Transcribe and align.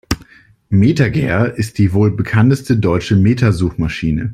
MetaGer 0.69 1.55
ist 1.59 1.77
die 1.77 1.93
wohl 1.93 2.09
bekannteste 2.15 2.75
deutsche 2.75 3.15
Meta-Suchmaschine. 3.15 4.29